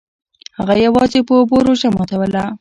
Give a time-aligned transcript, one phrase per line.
[0.57, 2.43] هغه یوازې په اوبو روژه ماتوله.